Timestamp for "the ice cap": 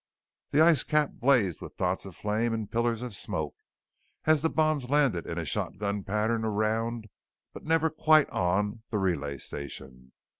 0.49-1.11